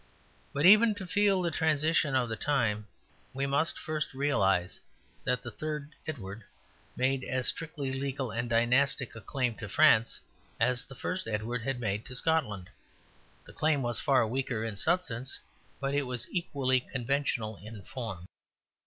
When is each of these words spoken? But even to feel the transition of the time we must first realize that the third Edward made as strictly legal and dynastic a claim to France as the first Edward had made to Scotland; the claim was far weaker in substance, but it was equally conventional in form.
But 0.51 0.65
even 0.65 0.95
to 0.95 1.05
feel 1.05 1.43
the 1.43 1.51
transition 1.51 2.15
of 2.15 2.27
the 2.27 2.35
time 2.35 2.87
we 3.35 3.45
must 3.45 3.77
first 3.77 4.15
realize 4.15 4.81
that 5.25 5.43
the 5.43 5.51
third 5.51 5.91
Edward 6.07 6.43
made 6.95 7.23
as 7.23 7.45
strictly 7.49 7.93
legal 7.93 8.31
and 8.31 8.49
dynastic 8.49 9.13
a 9.15 9.21
claim 9.21 9.53
to 9.57 9.69
France 9.69 10.19
as 10.59 10.85
the 10.85 10.95
first 10.95 11.27
Edward 11.27 11.61
had 11.61 11.79
made 11.79 12.03
to 12.07 12.15
Scotland; 12.15 12.71
the 13.45 13.53
claim 13.53 13.83
was 13.83 13.99
far 13.99 14.25
weaker 14.25 14.63
in 14.63 14.75
substance, 14.75 15.37
but 15.79 15.93
it 15.93 16.07
was 16.07 16.27
equally 16.31 16.79
conventional 16.79 17.57
in 17.57 17.83
form. 17.83 18.25